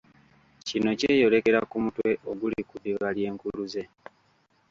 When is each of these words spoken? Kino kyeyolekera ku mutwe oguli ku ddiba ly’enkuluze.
Kino 0.67 0.89
kyeyolekera 0.99 1.59
ku 1.69 1.77
mutwe 1.83 2.09
oguli 2.31 2.61
ku 2.69 2.75
ddiba 2.79 3.07
ly’enkuluze. 3.15 3.83